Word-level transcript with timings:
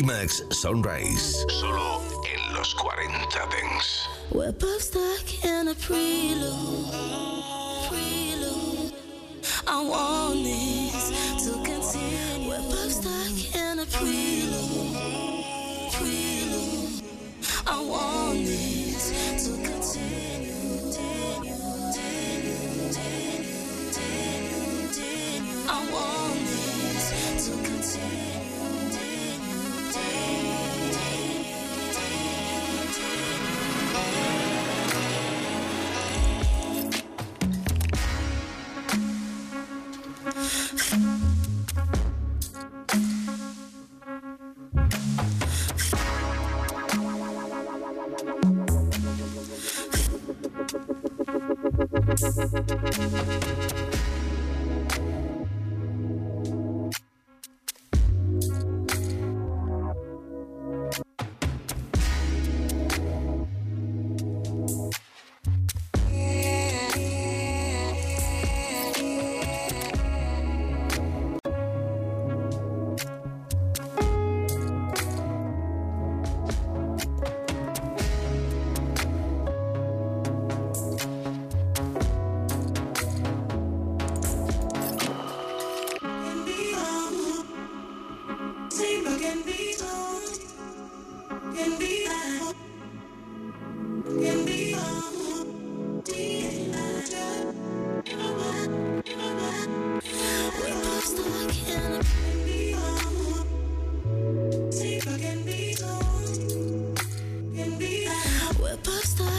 Climax 0.00 0.42
Sunrise, 0.48 1.44
solo 1.60 2.00
en 2.24 2.54
los 2.54 2.72
40 2.72 3.46
Dents. 3.50 4.08
We're 4.32 4.50
both 4.50 4.80
stuck 4.80 5.44
in 5.44 5.68
a 5.68 5.74
prelude. 5.74 6.86
Prelude. 7.86 8.94
I 9.66 9.82
want 9.82 10.42
this 10.42 11.44
to 11.44 11.52
continue. 11.62 12.48
We're 12.48 12.62
both 12.62 12.92
stuck 12.92 13.54
in 13.54 13.80
a 13.80 13.84
prelude. 13.84 14.96
Prelude. 15.92 17.02
I 17.66 17.80
want 17.82 18.46
this 18.46 18.69
supposed 108.82 109.18
to 109.18 109.29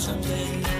someday. 0.00 0.79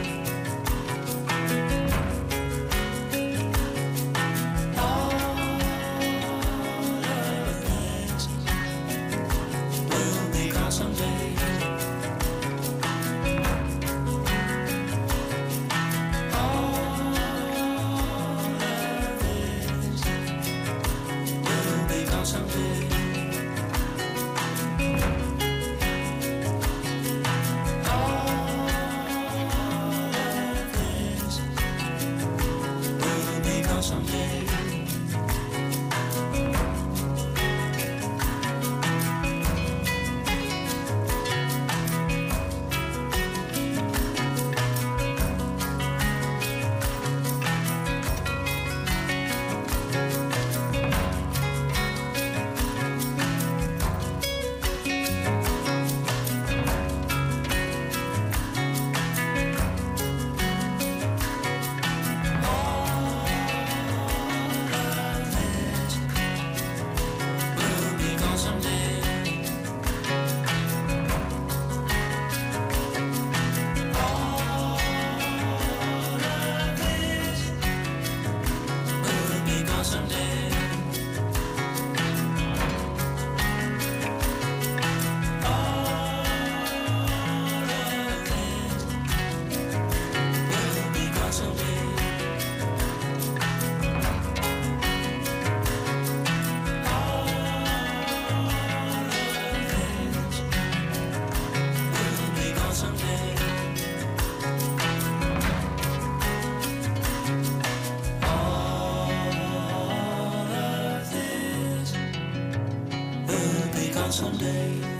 Someday. 114.11 115.00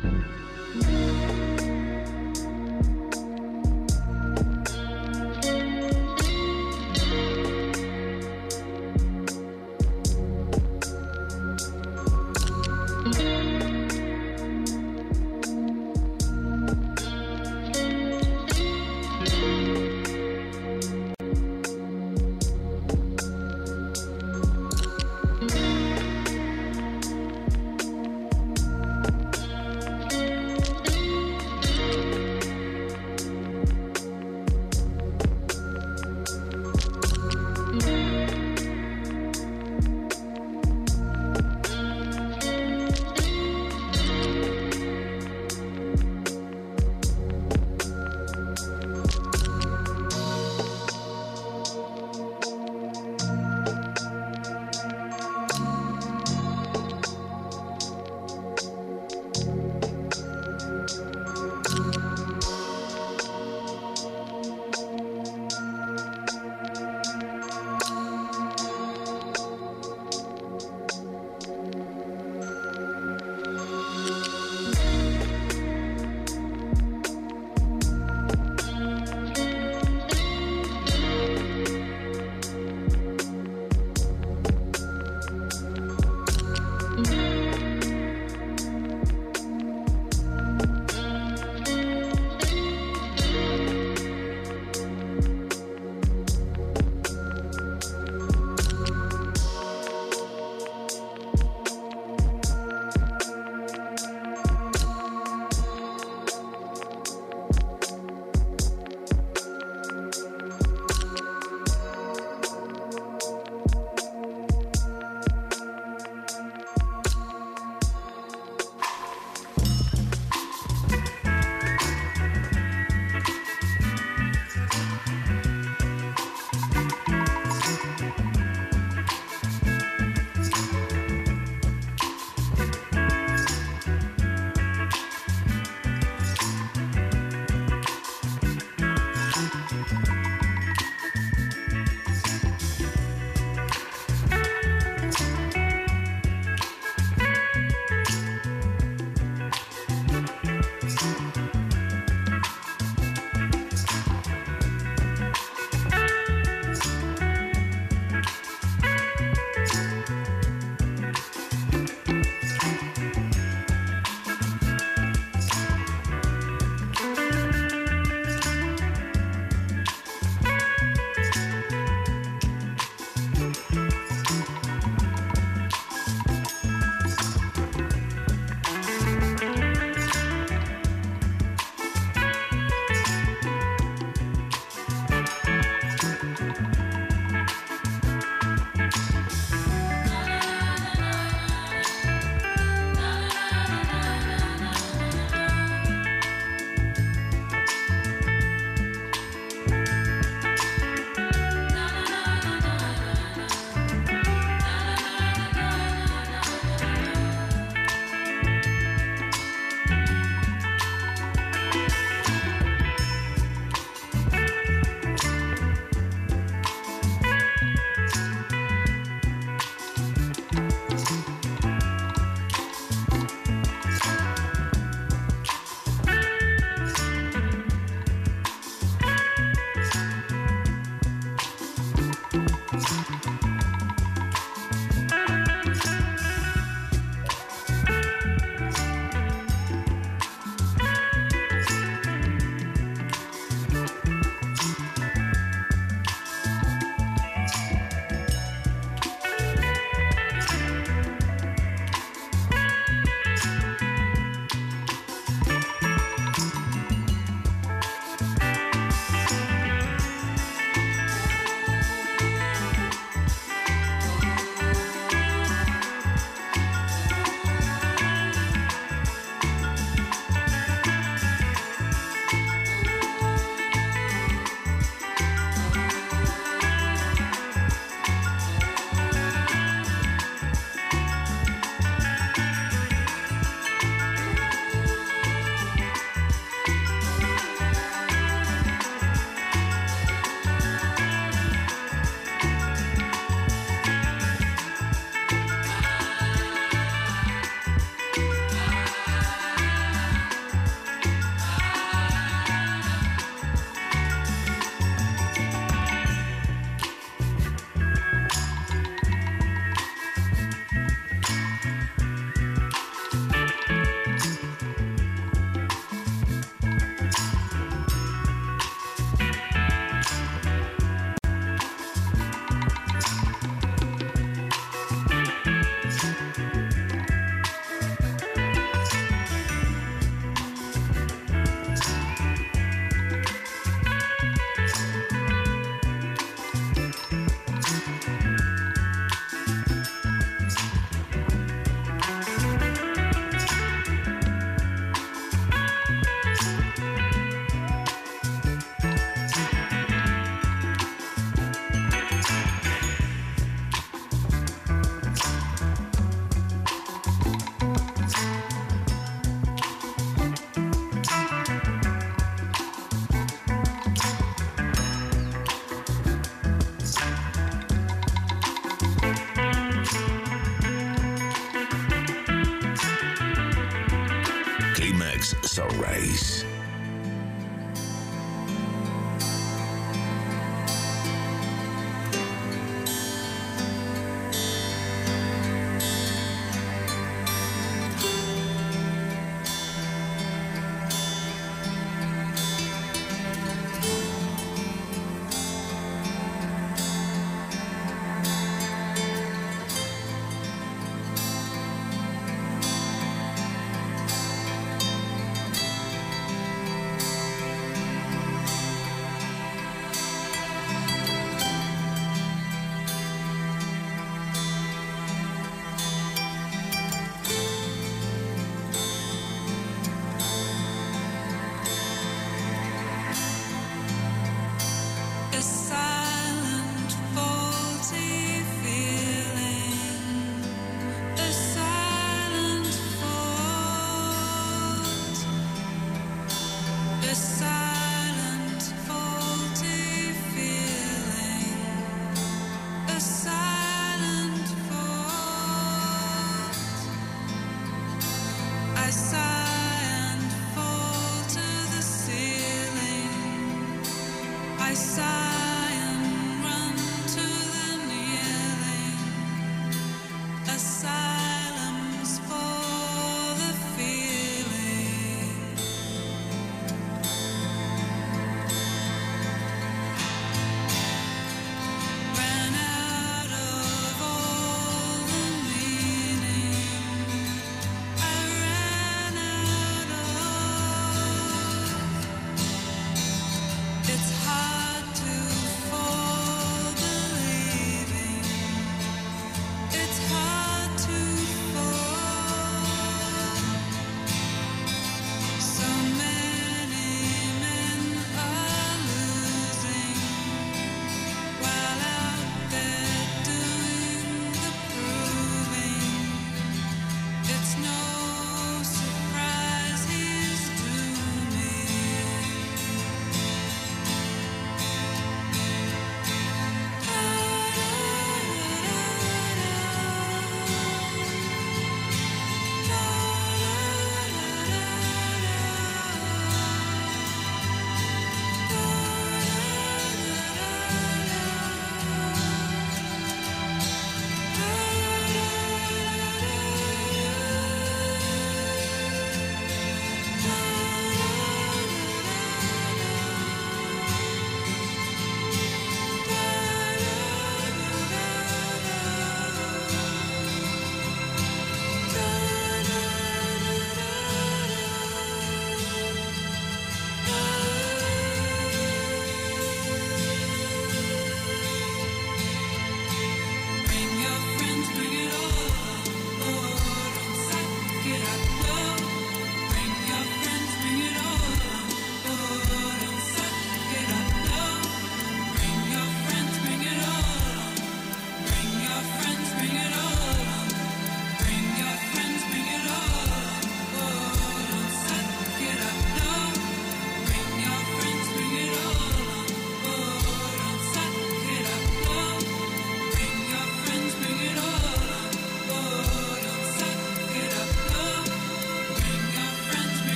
It's 375.51 375.57
a 375.57 375.67
race. 375.81 376.50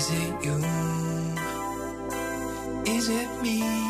Is 0.00 0.10
it 0.12 0.44
you? 0.46 0.56
Is 2.86 3.08
it 3.10 3.42
me? 3.42 3.89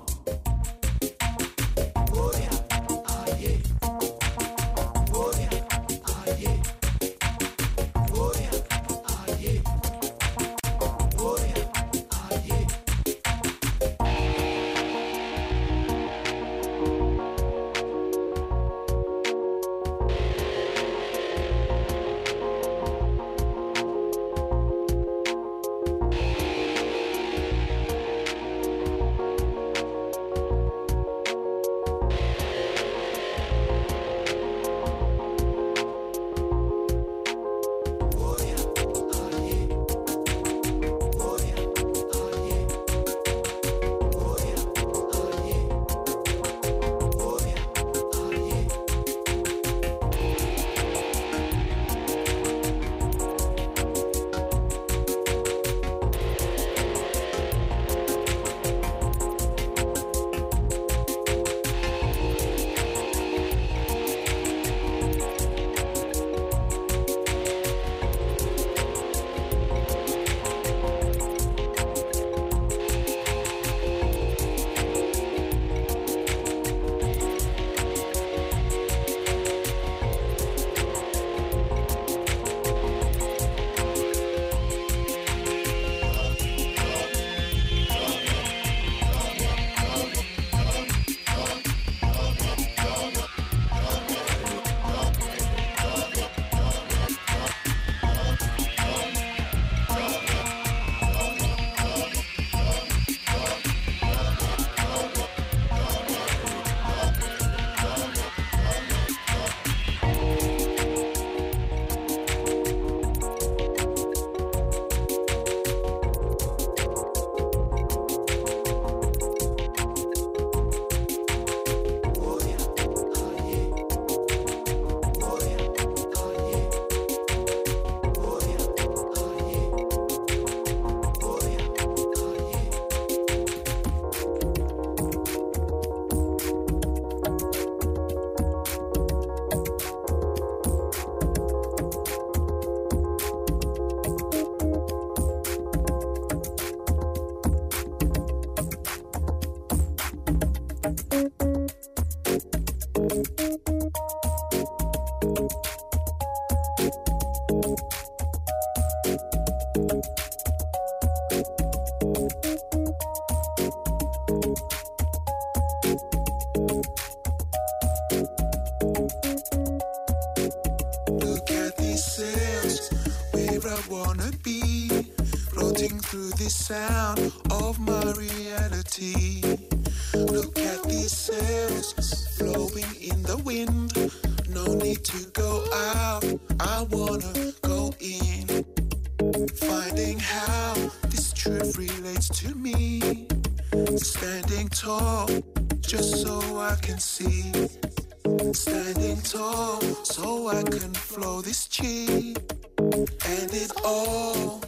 So 199.31 200.49
I 200.49 200.61
can 200.63 200.93
flow 200.93 201.39
this 201.41 201.65
chi. 201.69 202.35
And 202.77 203.49
it 203.53 203.71
all 203.85 204.61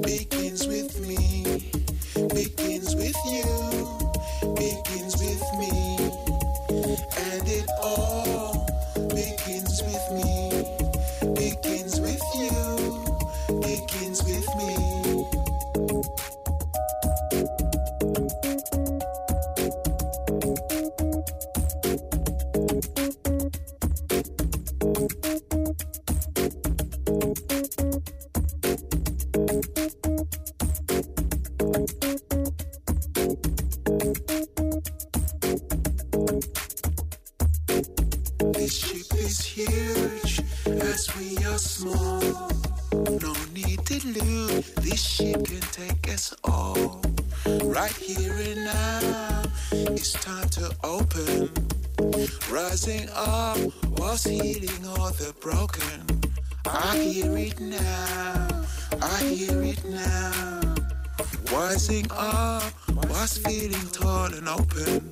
begins 0.00 0.66
with 0.66 0.98
me, 1.06 1.44
Rising 53.06 53.14
up 53.14 53.98
was 53.98 54.24
healing 54.24 54.86
all 54.86 55.10
the 55.10 55.34
broken. 55.40 56.04
I 56.66 56.96
hear 56.96 57.36
it 57.36 57.60
now, 57.60 58.48
I 59.00 59.22
hear 59.22 59.62
it 59.62 59.84
now. 59.84 60.60
Rising 61.52 62.06
up 62.10 62.64
was 63.08 63.38
feeling 63.38 63.88
tall 63.92 64.32
and 64.34 64.48
open. 64.48 65.10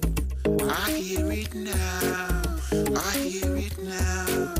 I 0.69 0.91
hear 0.91 1.31
it 1.31 1.55
now, 1.55 2.43
I 2.73 3.17
hear 3.19 3.57
it 3.57 3.79
now. 3.79 4.55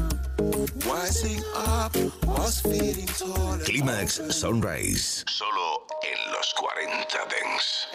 Rising 0.87 1.43
up 1.57 1.97
was 2.27 2.61
feeling 2.61 3.07
tall 3.07 3.53
and 3.53 3.63
Clímax 3.63 4.21
open. 4.21 4.33
Sunrise. 4.33 5.25
Solo 5.29 5.87
en 6.05 6.33
los 6.33 6.53
40 6.55 7.19
Dents. 7.29 7.87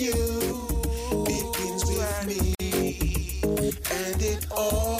You, 0.00 0.14
begins 1.26 1.84
with 1.84 2.26
me, 2.26 2.54
and 3.90 4.22
it 4.22 4.46
all 4.50 4.99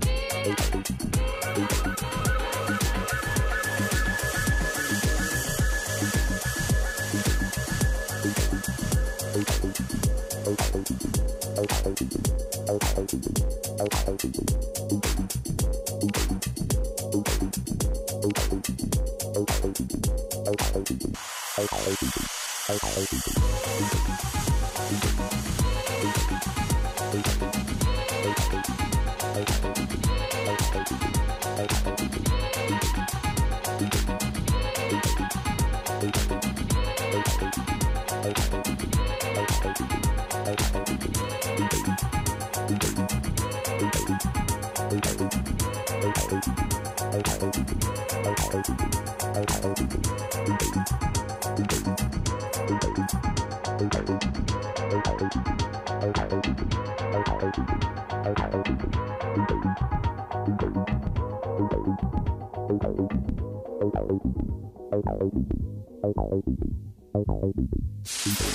I'll 22.71 23.10
I'll 66.31 66.41
be. 66.41 66.55
I'll 67.13 67.53
be. 67.53 68.50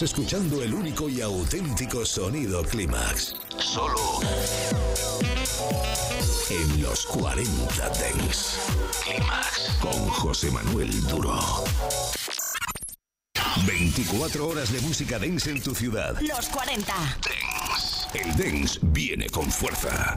Escuchando 0.00 0.62
el 0.62 0.72
único 0.74 1.08
y 1.08 1.20
auténtico 1.20 2.06
sonido 2.06 2.62
Climax. 2.62 3.34
Solo 3.58 4.20
en 6.50 6.82
los 6.82 7.04
40 7.06 7.90
Dengs. 7.98 8.58
Climax 9.02 9.76
con 9.80 10.08
José 10.08 10.52
Manuel 10.52 11.04
Duro. 11.08 11.64
24 13.66 14.46
horas 14.46 14.72
de 14.72 14.80
música 14.82 15.18
dance 15.18 15.50
en 15.50 15.60
tu 15.60 15.74
ciudad. 15.74 16.16
Los 16.20 16.48
40 16.48 16.94
Dengs. 17.24 18.08
El 18.14 18.36
dance 18.36 18.78
viene 18.82 19.28
con 19.28 19.50
fuerza. 19.50 20.16